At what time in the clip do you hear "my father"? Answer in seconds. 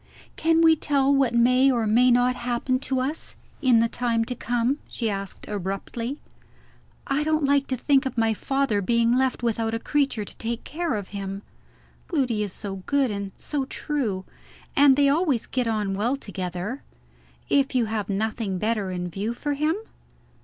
8.17-8.81